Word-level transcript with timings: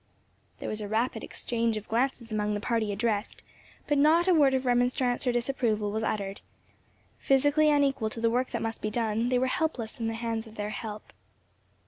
There 0.57 0.67
was 0.67 0.81
a 0.81 0.87
rapid 0.87 1.23
exchange 1.23 1.77
of 1.77 1.87
glances 1.87 2.31
among 2.31 2.55
the 2.55 2.59
party 2.59 2.91
addressed, 2.91 3.43
but 3.85 3.99
not 3.99 4.27
a 4.27 4.33
word 4.33 4.55
of 4.55 4.65
remonstrance 4.65 5.27
or 5.27 5.31
disapproval 5.31 5.91
was 5.91 6.01
uttered. 6.01 6.41
Physically 7.19 7.69
unequal 7.69 8.09
to 8.09 8.19
the 8.19 8.31
work 8.31 8.49
that 8.49 8.63
must 8.63 8.81
be 8.81 8.89
done, 8.89 9.29
they 9.29 9.37
were 9.37 9.45
helpless 9.45 9.99
in 9.99 10.07
the 10.07 10.15
hands 10.15 10.47
of 10.47 10.55
their 10.55 10.71
"help." 10.71 11.13